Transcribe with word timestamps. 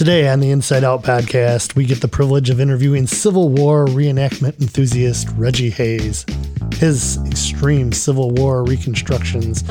Today 0.00 0.30
on 0.30 0.40
the 0.40 0.50
Inside 0.50 0.82
Out 0.82 1.02
podcast, 1.02 1.74
we 1.74 1.84
get 1.84 2.00
the 2.00 2.08
privilege 2.08 2.48
of 2.48 2.58
interviewing 2.58 3.06
Civil 3.06 3.50
War 3.50 3.84
reenactment 3.84 4.58
enthusiast 4.58 5.28
Reggie 5.36 5.68
Hayes. 5.68 6.24
His 6.76 7.18
extreme 7.26 7.92
Civil 7.92 8.30
War 8.30 8.64
reconstructions 8.64 9.62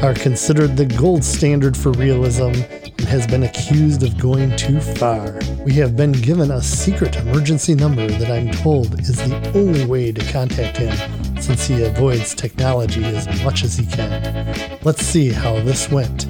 are 0.00 0.14
considered 0.14 0.76
the 0.76 0.86
gold 0.86 1.24
standard 1.24 1.76
for 1.76 1.90
realism 1.90 2.52
and 2.52 3.00
has 3.00 3.26
been 3.26 3.42
accused 3.42 4.04
of 4.04 4.16
going 4.18 4.54
too 4.54 4.80
far. 4.80 5.40
We 5.64 5.72
have 5.72 5.96
been 5.96 6.12
given 6.12 6.52
a 6.52 6.62
secret 6.62 7.16
emergency 7.16 7.74
number 7.74 8.06
that 8.06 8.30
I'm 8.30 8.52
told 8.52 9.00
is 9.00 9.16
the 9.16 9.52
only 9.56 9.84
way 9.84 10.12
to 10.12 10.32
contact 10.32 10.76
him 10.76 11.42
since 11.42 11.66
he 11.66 11.82
avoids 11.82 12.36
technology 12.36 13.02
as 13.02 13.26
much 13.42 13.64
as 13.64 13.76
he 13.78 13.86
can. 13.86 14.78
Let's 14.84 15.04
see 15.04 15.30
how 15.30 15.54
this 15.54 15.90
went 15.90 16.26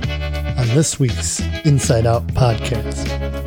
on 0.56 0.68
this 0.68 0.98
week's 0.98 1.40
Inside 1.66 2.06
Out 2.06 2.26
podcast. 2.28 3.41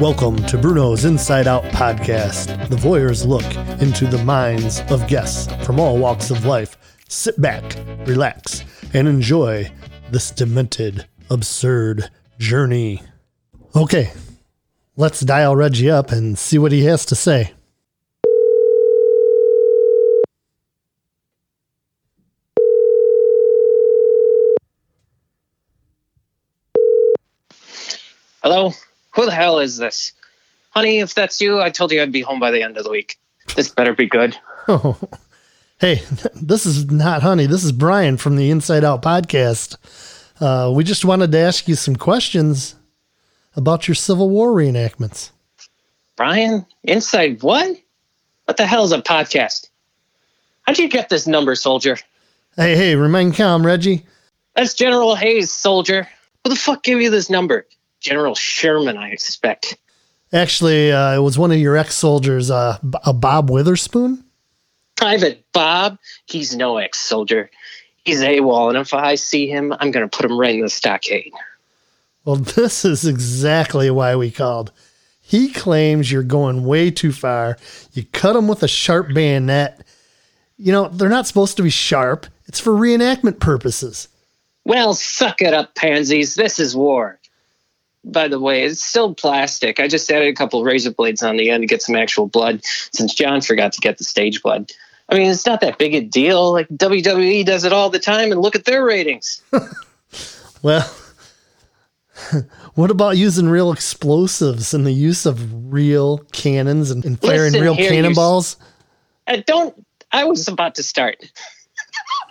Welcome 0.00 0.36
to 0.48 0.58
Bruno's 0.58 1.06
Inside 1.06 1.46
Out 1.46 1.62
podcast, 1.64 2.68
the 2.68 2.76
voyeur's 2.76 3.24
look 3.24 3.46
into 3.80 4.06
the 4.06 4.22
minds 4.24 4.82
of 4.90 5.08
guests 5.08 5.50
from 5.64 5.80
all 5.80 5.96
walks 5.96 6.30
of 6.30 6.44
life. 6.44 6.76
Sit 7.08 7.40
back, 7.40 7.76
relax, 8.06 8.62
and 8.92 9.08
enjoy 9.08 9.72
this 10.10 10.30
demented, 10.30 11.06
absurd 11.30 12.10
journey. 12.38 13.00
Okay, 13.74 14.12
let's 14.96 15.20
dial 15.20 15.56
Reggie 15.56 15.90
up 15.90 16.12
and 16.12 16.38
see 16.38 16.58
what 16.58 16.72
he 16.72 16.84
has 16.84 17.06
to 17.06 17.14
say. 17.14 17.54
Hello? 28.42 28.72
Who 29.16 29.24
the 29.24 29.32
hell 29.32 29.58
is 29.58 29.78
this? 29.78 30.12
Honey, 30.70 30.98
if 30.98 31.14
that's 31.14 31.40
you, 31.40 31.58
I 31.58 31.70
told 31.70 31.90
you 31.90 32.02
I'd 32.02 32.12
be 32.12 32.20
home 32.20 32.38
by 32.38 32.50
the 32.50 32.62
end 32.62 32.76
of 32.76 32.84
the 32.84 32.90
week. 32.90 33.18
This 33.56 33.70
better 33.70 33.94
be 33.94 34.06
good. 34.06 34.36
Oh, 34.68 34.98
hey, 35.80 36.02
this 36.34 36.66
is 36.66 36.90
not 36.90 37.22
Honey. 37.22 37.46
This 37.46 37.64
is 37.64 37.72
Brian 37.72 38.18
from 38.18 38.36
the 38.36 38.50
Inside 38.50 38.84
Out 38.84 39.00
podcast. 39.00 39.76
Uh, 40.38 40.70
we 40.70 40.84
just 40.84 41.06
wanted 41.06 41.32
to 41.32 41.38
ask 41.38 41.66
you 41.66 41.76
some 41.76 41.96
questions 41.96 42.74
about 43.54 43.88
your 43.88 43.94
Civil 43.94 44.28
War 44.28 44.50
reenactments. 44.50 45.30
Brian? 46.14 46.66
Inside 46.82 47.42
what? 47.42 47.74
What 48.44 48.58
the 48.58 48.66
hell 48.66 48.84
is 48.84 48.92
a 48.92 49.00
podcast? 49.00 49.70
How'd 50.62 50.78
you 50.78 50.90
get 50.90 51.08
this 51.08 51.26
number, 51.26 51.54
soldier? 51.54 51.96
Hey, 52.54 52.76
hey, 52.76 52.96
remain 52.96 53.32
calm, 53.32 53.64
Reggie. 53.64 54.04
That's 54.54 54.74
General 54.74 55.14
Hayes, 55.14 55.50
soldier. 55.50 56.06
Who 56.44 56.50
the 56.50 56.56
fuck 56.56 56.82
gave 56.82 57.00
you 57.00 57.08
this 57.08 57.30
number? 57.30 57.66
General 58.00 58.34
Sherman, 58.34 58.96
I 58.96 59.10
expect. 59.10 59.76
Actually, 60.32 60.92
uh, 60.92 61.14
it 61.14 61.20
was 61.20 61.38
one 61.38 61.52
of 61.52 61.58
your 61.58 61.76
ex 61.76 61.94
soldiers, 61.94 62.50
uh, 62.50 62.78
a 63.04 63.12
Bob 63.12 63.50
Witherspoon. 63.50 64.24
Private 64.96 65.44
Bob, 65.52 65.98
he's 66.26 66.56
no 66.56 66.78
ex 66.78 66.98
soldier. 66.98 67.50
He's 68.04 68.20
AWOL, 68.20 68.68
and 68.68 68.78
if 68.78 68.94
I 68.94 69.16
see 69.16 69.48
him, 69.48 69.74
I'm 69.78 69.90
going 69.90 70.08
to 70.08 70.16
put 70.16 70.24
him 70.26 70.38
right 70.38 70.54
in 70.54 70.62
the 70.62 70.68
stockade. 70.68 71.32
Well, 72.24 72.36
this 72.56 72.84
is 72.84 73.06
exactly 73.06 73.90
why 73.90 74.16
we 74.16 74.30
called. 74.30 74.72
He 75.20 75.52
claims 75.52 76.12
you're 76.12 76.22
going 76.22 76.64
way 76.64 76.90
too 76.90 77.12
far. 77.12 77.58
You 77.92 78.04
cut 78.04 78.36
him 78.36 78.46
with 78.46 78.62
a 78.62 78.68
sharp 78.68 79.12
bayonet. 79.12 79.84
You 80.56 80.72
know, 80.72 80.88
they're 80.88 81.08
not 81.08 81.26
supposed 81.26 81.56
to 81.56 81.62
be 81.62 81.70
sharp, 81.70 82.26
it's 82.46 82.60
for 82.60 82.72
reenactment 82.72 83.40
purposes. 83.40 84.08
Well, 84.64 84.94
suck 84.94 85.42
it 85.42 85.52
up, 85.52 85.74
pansies. 85.74 86.34
This 86.34 86.58
is 86.58 86.76
war. 86.76 87.18
By 88.08 88.28
the 88.28 88.38
way, 88.38 88.62
it's 88.62 88.82
still 88.82 89.14
plastic. 89.14 89.80
I 89.80 89.88
just 89.88 90.10
added 90.10 90.28
a 90.28 90.34
couple 90.34 90.62
razor 90.62 90.92
blades 90.92 91.22
on 91.22 91.36
the 91.36 91.50
end 91.50 91.62
to 91.62 91.66
get 91.66 91.82
some 91.82 91.96
actual 91.96 92.28
blood 92.28 92.60
since 92.64 93.12
John 93.14 93.40
forgot 93.40 93.72
to 93.72 93.80
get 93.80 93.98
the 93.98 94.04
stage 94.04 94.42
blood. 94.42 94.70
I 95.08 95.16
mean, 95.16 95.30
it's 95.30 95.46
not 95.46 95.60
that 95.60 95.78
big 95.78 95.94
a 95.94 96.00
deal. 96.00 96.52
Like 96.52 96.68
WWE 96.68 97.44
does 97.44 97.64
it 97.64 97.72
all 97.72 97.90
the 97.90 97.98
time, 97.98 98.32
and 98.32 98.40
look 98.40 98.54
at 98.54 98.64
their 98.64 98.84
ratings. 98.84 99.42
Well, 100.66 100.90
what 102.74 102.90
about 102.90 103.16
using 103.16 103.48
real 103.48 103.70
explosives 103.70 104.74
and 104.74 104.84
the 104.84 104.90
use 104.92 105.26
of 105.26 105.72
real 105.72 106.18
cannons 106.32 106.90
and, 106.90 107.04
and 107.04 107.20
firing 107.20 107.52
Listen 107.52 107.62
real 107.62 107.76
cannonballs? 107.76 108.56
Uh, 109.28 109.42
don't. 109.46 109.86
I 110.10 110.24
was 110.24 110.48
about 110.48 110.74
to 110.76 110.82
start. 110.82 111.18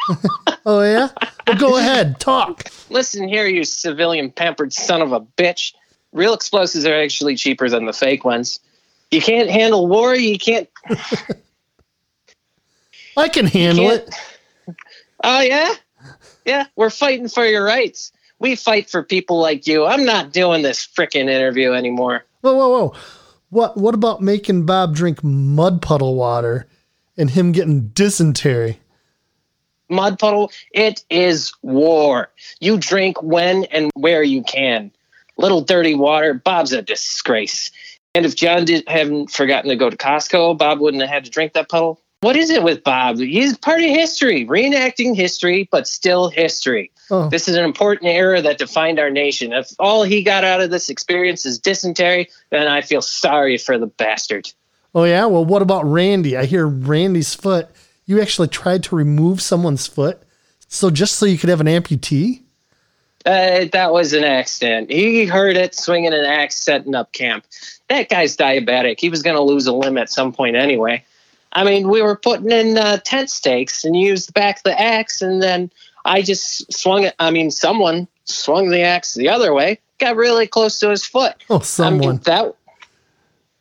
Oh, 0.67 0.81
yeah? 0.81 1.09
Well, 1.47 1.57
go 1.57 1.77
ahead, 1.77 2.19
talk. 2.19 2.69
Listen 2.89 3.27
here, 3.27 3.45
you 3.45 3.63
civilian 3.63 4.31
pampered 4.31 4.73
son 4.73 5.01
of 5.01 5.11
a 5.11 5.21
bitch. 5.21 5.73
Real 6.11 6.33
explosives 6.33 6.85
are 6.85 6.95
actually 6.95 7.35
cheaper 7.35 7.69
than 7.69 7.85
the 7.85 7.93
fake 7.93 8.23
ones. 8.25 8.59
You 9.11 9.21
can't 9.21 9.49
handle 9.49 9.87
war. 9.87 10.15
You 10.15 10.39
can't. 10.39 10.69
I 13.17 13.29
can 13.29 13.45
handle 13.45 13.89
it. 13.91 14.13
Oh 15.23 15.41
yeah, 15.41 15.73
yeah. 16.45 16.65
We're 16.75 16.89
fighting 16.89 17.29
for 17.29 17.45
your 17.45 17.63
rights. 17.63 18.11
We 18.39 18.55
fight 18.55 18.89
for 18.89 19.03
people 19.03 19.39
like 19.39 19.67
you. 19.67 19.85
I'm 19.85 20.05
not 20.05 20.33
doing 20.33 20.61
this 20.61 20.85
frickin' 20.85 21.29
interview 21.29 21.71
anymore. 21.71 22.25
Whoa, 22.41 22.53
whoa, 22.53 22.69
whoa. 22.69 22.93
What, 23.49 23.77
what 23.77 23.95
about 23.95 24.21
making 24.21 24.65
Bob 24.65 24.93
drink 24.93 25.23
mud 25.23 25.81
puddle 25.81 26.15
water 26.15 26.67
and 27.17 27.29
him 27.29 27.53
getting 27.53 27.87
dysentery? 27.89 28.79
Mud 29.89 30.19
puddle. 30.19 30.51
It 30.71 31.03
is 31.09 31.53
war. 31.61 32.31
You 32.59 32.77
drink 32.77 33.21
when 33.21 33.65
and 33.65 33.91
where 33.95 34.23
you 34.23 34.43
can. 34.43 34.91
Little 35.37 35.61
dirty 35.61 35.95
water. 35.95 36.33
Bob's 36.33 36.73
a 36.73 36.81
disgrace. 36.81 37.71
And 38.13 38.25
if 38.25 38.35
John 38.35 38.65
did, 38.65 38.87
hadn't 38.87 39.31
forgotten 39.31 39.69
to 39.69 39.75
go 39.75 39.89
to 39.89 39.97
Costco, 39.97 40.57
Bob 40.57 40.79
wouldn't 40.79 41.01
have 41.01 41.09
had 41.09 41.25
to 41.25 41.31
drink 41.31 41.53
that 41.53 41.69
puddle. 41.69 41.99
What 42.21 42.37
is 42.37 42.49
it 42.49 42.63
with 42.63 42.83
Bob? 42.83 43.19
He's 43.19 43.57
part 43.57 43.81
of 43.81 43.89
history, 43.89 44.47
reenacting 44.47 45.15
history, 45.15 45.67
but 45.71 45.87
still 45.87 46.29
history. 46.29 46.91
Oh. 47.11 47.29
This 47.29 47.47
is 47.47 47.55
an 47.55 47.65
important 47.65 48.09
era 48.09 48.41
that 48.41 48.57
defined 48.57 48.99
our 48.99 49.11
nation. 49.11 49.53
If 49.53 49.69
all 49.77 50.03
he 50.03 50.23
got 50.23 50.43
out 50.43 50.61
of 50.61 50.71
this 50.71 50.89
experience 50.89 51.45
is 51.45 51.59
dysentery, 51.59 52.29
then 52.49 52.67
I 52.67 52.81
feel 52.81 53.01
sorry 53.01 53.57
for 53.57 53.77
the 53.77 53.85
bastard. 53.85 54.51
Oh, 54.95 55.03
yeah? 55.03 55.25
Well, 55.25 55.45
what 55.45 55.61
about 55.61 55.83
Randy? 55.85 56.37
I 56.37 56.45
hear 56.45 56.65
Randy's 56.65 57.35
foot. 57.35 57.69
You 58.05 58.21
actually 58.21 58.47
tried 58.47 58.83
to 58.83 58.95
remove 58.95 59.41
someone's 59.41 59.87
foot. 59.87 60.21
So 60.67 60.89
just 60.89 61.15
so 61.15 61.25
you 61.25 61.37
could 61.37 61.49
have 61.49 61.61
an 61.61 61.67
amputee? 61.67 62.41
Uh, 63.25 63.65
that 63.71 63.91
was 63.91 64.13
an 64.13 64.23
accident. 64.23 64.91
He 64.91 65.25
heard 65.25 65.57
it 65.57 65.73
swinging 65.73 66.13
an 66.13 66.25
axe 66.25 66.57
setting 66.57 66.93
up 66.93 67.11
camp. 67.11 67.45
That 67.89 68.09
guy's 68.09 68.37
diabetic. 68.37 68.99
He 68.99 69.09
was 69.09 69.23
going 69.23 69.35
to 69.35 69.41
lose 69.41 69.65
a 69.65 69.73
limb 69.73 69.97
at 69.97 70.09
some 70.09 70.31
point 70.31 70.55
anyway. 70.55 71.03
I 71.51 71.63
mean, 71.63 71.89
we 71.89 72.01
were 72.01 72.15
putting 72.15 72.51
in 72.51 72.77
uh, 72.77 72.97
tent 72.97 73.29
stakes 73.29 73.83
and 73.83 73.95
used 73.95 74.27
the 74.27 74.33
back 74.33 74.57
of 74.57 74.63
the 74.63 74.79
axe, 74.79 75.21
and 75.21 75.41
then 75.41 75.71
I 76.03 76.21
just 76.21 76.71
swung 76.71 77.05
it. 77.05 77.15
I 77.17 77.31
mean, 77.31 77.49
someone 77.49 78.07
swung 78.25 78.69
the 78.69 78.81
axe 78.81 79.13
the 79.13 79.29
other 79.29 79.53
way, 79.53 79.79
got 79.97 80.17
really 80.17 80.47
close 80.47 80.79
to 80.79 80.89
his 80.89 81.05
foot. 81.05 81.35
Oh, 81.49 81.55
I 81.55 81.57
mean, 81.57 81.63
someone. 81.63 82.17
that. 82.25 82.55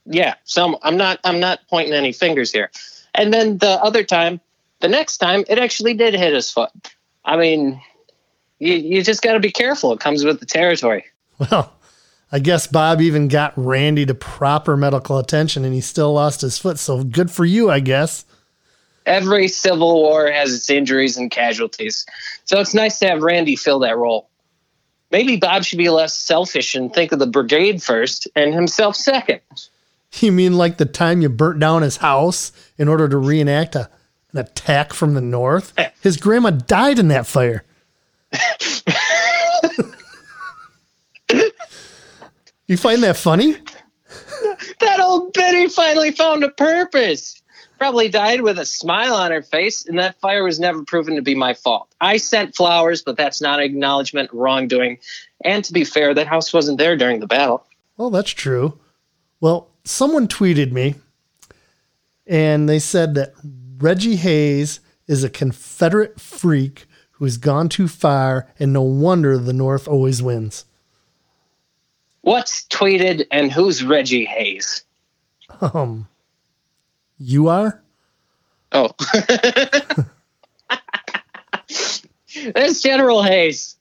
Yeah, 0.07 0.35
some. 0.45 0.77
I'm 0.83 0.97
not. 0.97 1.21
I'm 1.25 1.41
not 1.41 1.61
pointing 1.71 1.95
any 1.95 2.13
fingers 2.13 2.53
here. 2.53 2.71
And 3.15 3.33
then 3.33 3.59
the 3.59 3.83
other 3.83 4.03
time, 4.03 4.41
the 4.81 4.89
next 4.89 5.19
time, 5.19 5.45
it 5.49 5.59
actually 5.59 5.95
did 5.95 6.15
hit 6.15 6.35
his 6.35 6.51
foot. 6.51 6.71
I 7.25 7.37
mean, 7.37 7.81
you 8.59 8.75
you 8.75 9.03
just 9.03 9.23
got 9.23 9.35
to 9.35 9.41
be 9.41 9.53
careful. 9.53 9.93
It 9.93 10.01
comes 10.01 10.25
with 10.25 10.41
the 10.41 10.47
territory. 10.47 11.05
Well, 11.39 11.73
I 12.31 12.39
guess 12.39 12.67
Bob 12.67 13.01
even 13.01 13.29
got 13.29 13.53
Randy 13.57 14.07
to 14.07 14.15
proper 14.15 14.77
medical 14.77 15.19
attention 15.19 15.65
and 15.65 15.75
he 15.75 15.81
still 15.81 16.13
lost 16.13 16.41
his 16.41 16.59
foot. 16.59 16.79
So 16.79 17.03
good 17.05 17.31
for 17.31 17.45
you, 17.45 17.71
I 17.71 17.81
guess. 17.81 18.25
Every 19.07 19.49
civil 19.49 20.03
war 20.03 20.31
has 20.31 20.55
its 20.55 20.71
injuries 20.71 21.17
and 21.17 21.31
casualties, 21.31 22.07
so 22.45 22.59
it's 22.61 22.73
nice 22.73 22.99
to 23.01 23.09
have 23.09 23.23
Randy 23.23 23.55
fill 23.55 23.81
that 23.81 23.99
role. 23.99 24.31
Maybe 25.11 25.37
Bob 25.37 25.65
should 25.65 25.79
be 25.79 25.91
less 25.91 26.17
selfish 26.17 26.75
and 26.75 26.93
think 26.93 27.13
of 27.13 27.19
the 27.19 27.27
brigade 27.27 27.83
first 27.83 28.27
and 28.35 28.55
himself 28.55 28.97
second. 28.97 29.41
You 30.21 30.33
mean 30.33 30.57
like 30.57 30.77
the 30.77 30.87
time 30.87 31.23
you 31.23 31.29
burnt 31.29 31.61
down 31.61 31.83
his 31.83 31.97
house 31.99 32.53
in 32.79 32.89
order 32.89 33.09
to 33.09 33.17
reenact 33.17 33.75
a, 33.75 33.91
an 34.33 34.39
attack 34.39 34.93
from 34.93 35.15
the 35.15 35.21
north? 35.21 35.73
Eh. 35.77 35.91
His 36.03 36.17
grandma 36.17 36.51
died 36.51 36.99
in 36.99 37.09
that 37.09 37.27
fire. 37.27 37.65
you 42.67 42.77
find 42.77 43.03
that 43.03 43.17
funny? 43.17 43.57
That 44.81 45.01
old 45.01 45.33
Betty 45.33 45.69
finally 45.69 46.11
found 46.13 46.45
a 46.45 46.51
purpose. 46.51 47.41
Probably 47.79 48.09
died 48.09 48.43
with 48.43 48.59
a 48.59 48.65
smile 48.65 49.15
on 49.15 49.33
her 49.33 49.43
face, 49.43 49.85
and 49.85 49.99
that 49.99 50.21
fire 50.21 50.45
was 50.45 50.61
never 50.61 50.85
proven 50.85 51.17
to 51.17 51.23
be 51.23 51.35
my 51.35 51.55
fault. 51.55 51.93
I 52.01 52.19
sent 52.19 52.55
flowers, 52.55 53.03
but 53.03 53.17
that's 53.17 53.41
not 53.41 53.61
acknowledgement 53.61 54.31
of 54.31 54.37
wrongdoing. 54.37 54.99
And 55.45 55.65
to 55.65 55.73
be 55.73 55.85
fair, 55.85 56.15
that 56.15 56.29
house 56.29 56.53
wasn't 56.53 56.79
there 56.79 56.97
during 56.97 57.19
the 57.19 57.27
battle. 57.27 57.67
Well, 57.97 58.11
that's 58.11 58.31
true. 58.31 58.79
Well, 59.41 59.69
someone 59.85 60.29
tweeted 60.29 60.73
me 60.73 60.95
and 62.27 62.69
they 62.69 62.79
said 62.79 63.15
that 63.15 63.35
Reggie 63.79 64.17
Hayes 64.17 64.81
is 65.07 65.23
a 65.25 65.31
Confederate 65.31 66.21
freak 66.21 66.87
who 67.13 67.25
has 67.25 67.37
gone 67.37 67.69
too 67.69 67.87
far, 67.87 68.49
and 68.59 68.73
no 68.73 68.83
wonder 68.83 69.39
the 69.39 69.53
North 69.53 69.87
always 69.87 70.21
wins. 70.23 70.65
What's 72.23 72.65
tweeted 72.65 73.27
and 73.31 73.53
who's 73.53 73.85
Reggie 73.85 74.25
Hayes? 74.25 74.83
Um, 75.61 76.09
you 77.19 77.49
are? 77.49 77.83
Oh. 78.73 78.91
That's 82.55 82.83
General 82.83 83.23
Hayes. 83.23 83.77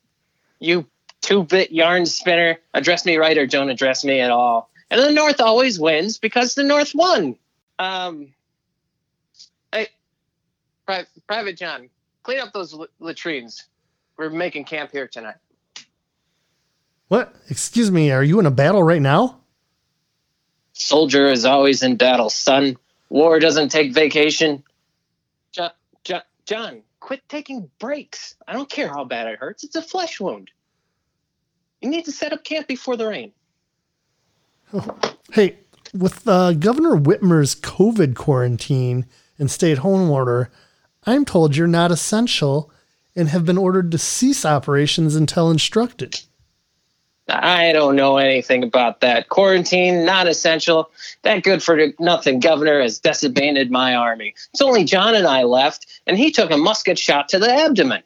You 0.59 0.85
two 1.21 1.43
bit 1.43 1.71
yarn 1.71 2.05
spinner. 2.05 2.59
Address 2.73 3.05
me 3.05 3.17
right 3.17 3.37
or 3.37 3.47
don't 3.47 3.69
address 3.69 4.03
me 4.03 4.19
at 4.19 4.29
all. 4.29 4.69
And 4.93 5.01
the 5.01 5.11
North 5.11 5.41
always 5.41 5.79
wins 5.79 6.19
because 6.19 6.53
the 6.53 6.61
North 6.63 6.93
won. 6.93 7.35
Um, 7.79 8.35
hey, 9.71 9.87
Pri- 10.85 11.07
Private 11.25 11.57
John, 11.57 11.89
clean 12.21 12.39
up 12.39 12.53
those 12.53 12.75
l- 12.75 12.85
latrines. 12.99 13.63
We're 14.17 14.29
making 14.29 14.65
camp 14.65 14.91
here 14.91 15.07
tonight. 15.07 15.37
What? 17.07 17.33
Excuse 17.49 17.89
me, 17.89 18.11
are 18.11 18.23
you 18.23 18.39
in 18.39 18.45
a 18.45 18.51
battle 18.51 18.83
right 18.83 19.01
now? 19.01 19.39
Soldier 20.73 21.25
is 21.31 21.43
always 21.43 21.81
in 21.81 21.95
battle, 21.95 22.29
son. 22.29 22.77
War 23.09 23.39
doesn't 23.39 23.69
take 23.69 23.93
vacation. 23.95 24.63
John, 25.51 25.71
John, 26.03 26.21
John, 26.45 26.81
quit 26.99 27.21
taking 27.27 27.67
breaks. 27.79 28.35
I 28.47 28.53
don't 28.53 28.69
care 28.69 28.89
how 28.89 29.05
bad 29.05 29.25
it 29.25 29.39
hurts. 29.39 29.63
It's 29.63 29.75
a 29.75 29.81
flesh 29.81 30.19
wound. 30.19 30.51
You 31.81 31.89
need 31.89 32.05
to 32.05 32.11
set 32.11 32.31
up 32.31 32.43
camp 32.43 32.67
before 32.67 32.95
the 32.95 33.07
rain. 33.07 33.31
Hey, 35.31 35.57
with 35.93 36.27
uh, 36.27 36.53
Governor 36.53 36.95
Whitmer's 36.95 37.55
COVID 37.55 38.15
quarantine 38.15 39.05
and 39.37 39.49
stay 39.49 39.71
at 39.71 39.79
home 39.79 40.09
order, 40.09 40.49
I'm 41.05 41.25
told 41.25 41.55
you're 41.55 41.67
not 41.67 41.91
essential 41.91 42.71
and 43.15 43.29
have 43.29 43.45
been 43.45 43.57
ordered 43.57 43.91
to 43.91 43.97
cease 43.97 44.45
operations 44.45 45.15
until 45.15 45.51
instructed. 45.51 46.21
I 47.29 47.71
don't 47.71 47.95
know 47.95 48.17
anything 48.17 48.63
about 48.63 48.99
that. 49.01 49.29
Quarantine, 49.29 50.03
not 50.05 50.27
essential. 50.27 50.91
That 51.21 51.43
good 51.43 51.63
for 51.63 51.79
nothing 51.99 52.39
governor 52.39 52.81
has 52.81 52.99
disbanded 52.99 53.71
my 53.71 53.95
army. 53.95 54.33
It's 54.51 54.61
only 54.61 54.83
John 54.83 55.15
and 55.15 55.25
I 55.25 55.43
left, 55.43 55.85
and 56.05 56.17
he 56.17 56.31
took 56.31 56.51
a 56.51 56.57
musket 56.57 56.99
shot 56.99 57.29
to 57.29 57.39
the 57.39 57.49
abdomen. 57.49 58.03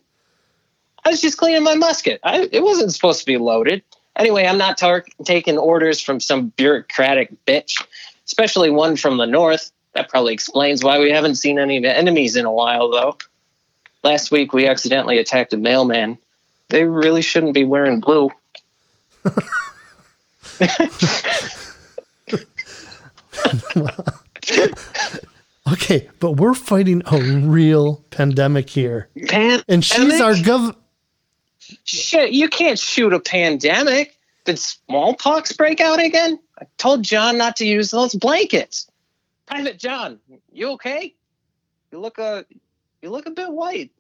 I 1.04 1.10
was 1.10 1.22
just 1.22 1.38
cleaning 1.38 1.64
my 1.64 1.76
musket. 1.76 2.20
I, 2.24 2.48
it 2.52 2.62
wasn't 2.62 2.94
supposed 2.94 3.22
to 3.22 3.26
be 3.26 3.38
loaded. 3.38 3.82
Anyway, 4.18 4.46
I'm 4.46 4.58
not 4.58 4.78
tar- 4.78 5.06
taking 5.24 5.58
orders 5.58 6.02
from 6.02 6.20
some 6.20 6.48
bureaucratic 6.50 7.32
bitch, 7.46 7.82
especially 8.26 8.70
one 8.70 8.96
from 8.98 9.18
the 9.18 9.26
north. 9.26 9.72
That 9.94 10.10
probably 10.10 10.34
explains 10.34 10.84
why 10.84 11.00
we 11.00 11.12
haven't 11.12 11.36
seen 11.36 11.60
any 11.60 11.84
enemies 11.86 12.36
in 12.36 12.46
a 12.46 12.52
while, 12.52 12.90
though. 12.92 13.18
Last 14.04 14.32
week, 14.32 14.54
we 14.54 14.68
accidentally 14.68 15.18
attacked 15.18 15.54
a 15.54 15.58
mailman. 15.58 16.18
They 16.70 16.84
really 16.84 17.22
shouldn't 17.22 17.54
be 17.54 17.64
wearing 17.66 18.00
blue. 18.00 18.30
Okay, 25.72 26.08
but 26.22 26.32
we're 26.38 26.54
fighting 26.54 27.02
a 27.12 27.20
real 27.20 27.98
pandemic 28.10 28.70
here. 28.70 29.10
Pan- 29.28 29.62
And 29.68 29.84
she's 29.84 30.22
our 30.22 30.32
gov. 30.34 30.76
Shit, 31.88 32.32
you 32.34 32.50
can't 32.50 32.78
shoot 32.78 33.14
a 33.14 33.20
pandemic. 33.20 34.18
Did 34.44 34.60
smallpox 34.60 35.54
break 35.54 35.80
out 35.80 36.04
again? 36.04 36.38
I 36.60 36.66
told 36.78 37.04
John 37.04 37.38
not 37.38 37.56
to 37.58 37.66
use 37.66 37.92
those 37.92 38.14
blankets. 38.14 38.90
Private 39.46 39.80
John, 39.80 40.20
you 40.52 40.72
okay? 40.72 41.16
You 41.92 42.00
look 42.00 42.18
a 42.18 42.46
you 43.02 43.10
look 43.10 43.26
a 43.26 43.32
bit 43.32 43.50
white. 43.50 43.92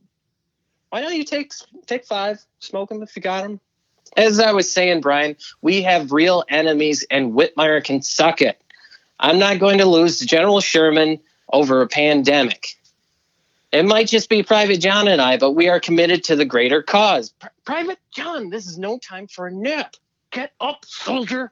Why 0.89 1.01
don't 1.01 1.15
you 1.15 1.23
take 1.23 1.53
take 1.85 2.05
five, 2.05 2.43
smoke 2.59 2.89
them 2.89 3.01
if 3.01 3.15
you 3.15 3.21
got 3.21 3.43
them? 3.43 3.61
As 4.17 4.39
I 4.39 4.51
was 4.51 4.69
saying, 4.69 5.01
Brian, 5.01 5.37
we 5.61 5.81
have 5.83 6.11
real 6.11 6.43
enemies, 6.49 7.05
and 7.09 7.33
Whitmire 7.33 7.83
can 7.83 8.01
suck 8.01 8.41
it. 8.41 8.61
I'm 9.19 9.39
not 9.39 9.59
going 9.59 9.77
to 9.77 9.85
lose 9.85 10.19
to 10.19 10.25
General 10.25 10.59
Sherman 10.59 11.19
over 11.51 11.81
a 11.81 11.87
pandemic. 11.87 12.76
It 13.77 13.85
might 13.85 14.07
just 14.07 14.27
be 14.27 14.41
Private 14.41 14.77
John 14.79 15.07
and 15.07 15.21
I, 15.21 15.37
but 15.37 15.51
we 15.51 15.69
are 15.69 15.79
committed 15.79 16.23
to 16.25 16.35
the 16.35 16.45
greater 16.45 16.81
cause. 16.81 17.29
Pri- 17.29 17.49
Private 17.63 17.99
John, 18.11 18.49
this 18.49 18.65
is 18.65 18.79
no 18.79 18.97
time 18.97 19.27
for 19.27 19.45
a 19.45 19.51
nap. 19.51 19.95
Get 20.31 20.51
up, 20.59 20.83
soldier. 20.83 21.51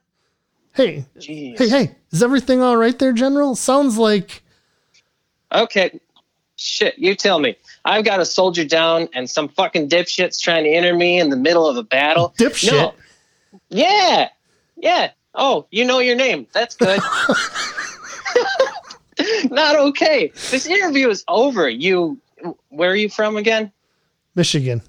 Hey, 0.74 1.06
Jeez. 1.20 1.56
hey, 1.60 1.70
hey, 1.70 1.96
is 2.12 2.24
everything 2.24 2.64
all 2.64 2.78
right 2.78 2.98
there, 2.98 3.14
General? 3.14 3.56
Sounds 3.56 4.00
like. 4.00 4.42
Okay. 5.52 6.00
Shit, 6.56 6.98
you 6.98 7.14
tell 7.14 7.38
me. 7.38 7.58
I've 7.86 8.04
got 8.06 8.20
a 8.20 8.26
soldier 8.26 8.66
down 8.66 9.08
and 9.14 9.30
some 9.30 9.48
fucking 9.48 9.88
dipshits 9.88 10.42
trying 10.42 10.64
to 10.64 10.72
enter 10.72 10.96
me 10.96 11.20
in 11.20 11.30
the 11.30 11.38
middle 11.38 11.68
of 11.68 11.78
a 11.78 11.84
battle. 11.84 12.34
Dipshit? 12.40 12.72
No. 12.72 12.96
Yeah. 13.70 14.30
Yeah. 14.78 15.12
Oh, 15.36 15.68
you 15.70 15.86
know 15.86 16.00
your 16.00 16.16
name. 16.16 16.48
That's 16.54 16.76
good. 16.76 17.00
Not 19.56 19.78
okay. 19.78 20.34
This 20.52 20.68
interview 20.68 21.08
is 21.08 21.24
over. 21.30 21.70
You, 21.70 22.20
where 22.68 22.92
are 22.92 22.96
you 22.96 23.08
from 23.08 23.38
again? 23.38 23.72
Michigan. 24.36 24.82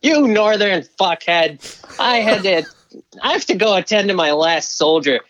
You 0.00 0.26
northern 0.26 0.80
fuckhead. 0.98 1.60
I 2.00 2.16
had 2.16 2.42
to, 2.44 2.64
I 3.22 3.32
have 3.32 3.44
to 3.44 3.54
go 3.54 3.76
attend 3.76 4.08
to 4.08 4.14
my 4.14 4.32
last 4.32 4.78
soldier. 4.78 5.20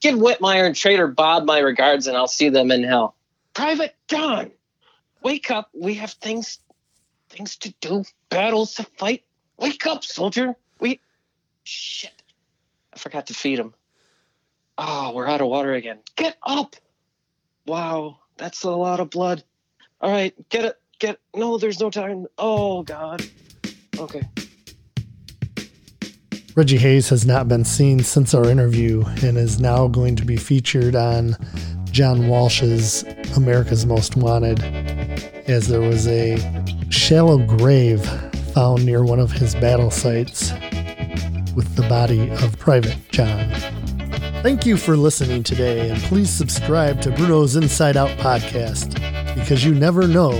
Give 0.00 0.14
Whitmire 0.14 0.64
and 0.64 0.76
Traitor 0.76 1.08
Bob 1.08 1.44
my 1.44 1.58
regards 1.58 2.06
and 2.06 2.16
I'll 2.16 2.28
see 2.28 2.50
them 2.50 2.70
in 2.70 2.84
hell. 2.84 3.16
Private 3.52 3.96
John, 4.06 4.52
wake 5.24 5.50
up. 5.50 5.70
We 5.74 5.94
have 5.94 6.12
things, 6.12 6.60
things 7.30 7.56
to 7.56 7.74
do, 7.80 8.04
battles 8.28 8.74
to 8.74 8.84
fight. 8.84 9.24
Wake 9.58 9.86
up, 9.86 10.04
soldier. 10.04 10.54
We, 10.78 11.00
shit. 11.64 12.22
I 12.92 12.98
forgot 13.00 13.26
to 13.26 13.34
feed 13.34 13.58
him. 13.58 13.74
Oh, 14.78 15.12
we're 15.14 15.26
out 15.26 15.40
of 15.40 15.48
water 15.48 15.72
again. 15.72 15.98
Get 16.14 16.36
up. 16.44 16.76
Wow, 17.66 18.18
that's 18.36 18.62
a 18.64 18.70
lot 18.70 19.00
of 19.00 19.10
blood. 19.10 19.42
All 20.00 20.10
right, 20.10 20.34
get 20.50 20.64
it. 20.64 20.80
Get 20.98 21.18
no, 21.34 21.58
there's 21.58 21.80
no 21.80 21.90
time. 21.90 22.26
Oh 22.38 22.82
God. 22.82 23.22
Okay. 23.98 24.22
Reggie 26.56 26.76
Hayes 26.76 27.08
has 27.08 27.26
not 27.26 27.48
been 27.48 27.64
seen 27.64 27.98
since 28.00 28.32
our 28.32 28.48
interview 28.48 29.02
and 29.22 29.36
is 29.36 29.58
now 29.58 29.88
going 29.88 30.14
to 30.14 30.24
be 30.24 30.36
featured 30.36 30.94
on 30.94 31.36
John 31.90 32.28
Walsh's 32.28 33.02
America's 33.36 33.86
Most 33.86 34.16
Wanted, 34.16 34.62
as 35.48 35.66
there 35.66 35.80
was 35.80 36.06
a 36.06 36.38
shallow 36.90 37.38
grave 37.38 38.04
found 38.54 38.86
near 38.86 39.02
one 39.02 39.18
of 39.18 39.32
his 39.32 39.56
battle 39.56 39.90
sites 39.90 40.52
with 41.56 41.74
the 41.74 41.86
body 41.88 42.30
of 42.30 42.56
Private 42.58 42.98
John. 43.10 43.50
Thank 44.44 44.66
you 44.66 44.76
for 44.76 44.94
listening 44.94 45.42
today, 45.42 45.88
and 45.88 45.98
please 46.02 46.28
subscribe 46.28 47.00
to 47.00 47.10
Bruno's 47.10 47.56
Inside 47.56 47.96
Out 47.96 48.10
podcast 48.18 48.92
because 49.34 49.64
you 49.64 49.74
never 49.74 50.06
know 50.06 50.32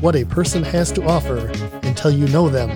what 0.00 0.16
a 0.16 0.24
person 0.24 0.64
has 0.64 0.90
to 0.90 1.04
offer 1.04 1.52
until 1.84 2.10
you 2.10 2.26
know 2.26 2.48
them 2.48 2.72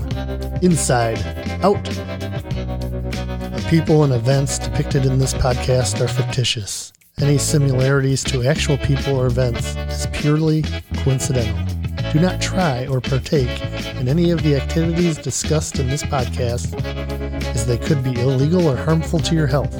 inside 0.62 1.18
out. 1.64 1.82
The 1.82 3.66
people 3.68 4.04
and 4.04 4.12
events 4.12 4.61
depicted 4.61 5.04
in 5.04 5.18
this 5.18 5.35
podcast 5.35 6.00
are 6.00 6.06
fictitious. 6.06 6.92
Any 7.20 7.38
similarities 7.38 8.23
to 8.23 8.44
actual 8.44 8.78
people 8.78 9.16
or 9.16 9.26
events 9.26 9.75
is 9.75 10.06
purely 10.12 10.62
coincidental. 10.99 11.58
Do 12.12 12.20
not 12.20 12.40
try 12.40 12.87
or 12.87 13.00
partake 13.00 13.61
in 13.97 14.06
any 14.06 14.30
of 14.30 14.44
the 14.44 14.54
activities 14.54 15.18
discussed 15.18 15.80
in 15.80 15.88
this 15.88 16.04
podcast, 16.04 16.73
as 17.47 17.66
they 17.66 17.78
could 17.78 18.04
be 18.04 18.12
illegal 18.20 18.64
or 18.68 18.76
harmful 18.76 19.18
to 19.18 19.35
your 19.35 19.49
health 19.49 19.75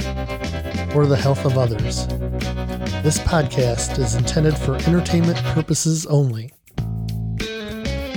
or 0.99 1.07
the 1.07 1.17
health 1.17 1.45
of 1.45 1.57
others. 1.57 2.09
This 3.05 3.19
podcast 3.19 4.00
is 4.00 4.17
intended 4.17 4.59
for 4.59 4.75
entertainment 4.75 5.38
purposes 5.55 6.05
only. 6.07 6.50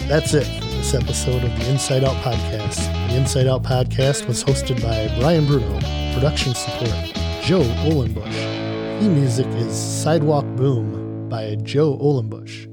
That's 0.08 0.34
it 0.34 0.46
for 0.46 0.66
this 0.66 0.96
episode 0.96 1.44
of 1.44 1.60
the 1.60 1.70
Inside 1.70 2.04
Out 2.04 2.16
Podcast. 2.24 2.78
The 3.10 3.18
Inside 3.18 3.46
Out 3.46 3.62
Podcast 3.62 4.28
was 4.28 4.44
hosted 4.44 4.82
by 4.82 5.16
Brian 5.20 5.46
Bruno, 5.46 5.80
production 6.16 6.56
support, 6.56 6.90
Joe 7.44 7.62
Olenbush. 7.86 9.00
Theme 9.00 9.14
music 9.14 9.46
is 9.48 9.78
Sidewalk 9.78 10.46
Boom 10.56 11.30
by 11.30 11.58
Joe 11.62 12.00
Olenbush. 12.00 12.71